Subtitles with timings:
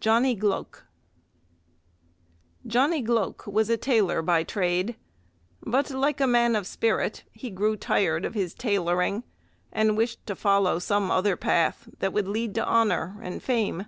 [0.00, 0.84] Johnny Gloke
[2.66, 4.96] Johnny Gloke was a tailor by trade,
[5.64, 9.22] but like a man of spirit he grew tired of his tailoring,
[9.70, 13.86] and wished to follow some other path that would lead to honour and fame.